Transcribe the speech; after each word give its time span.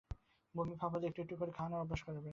বমি 0.55 0.73
ভাব 0.75 0.91
হলে 0.93 1.05
একটু 1.07 1.19
একটু 1.21 1.35
করে 1.35 1.51
খাওয়ানোর 1.51 1.89
চেষ্টা 1.91 2.05
করবেন। 2.07 2.29